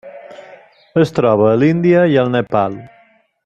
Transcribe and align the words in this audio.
Es 1.03 1.13
troba 1.19 1.51
a 1.51 1.59
l'Índia 1.65 2.03
i 2.15 2.19
al 2.25 2.35
Nepal. 2.39 2.81